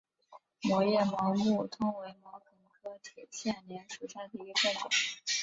[0.63, 4.89] 膜叶毛木通为毛茛科铁线莲属下的一个变种。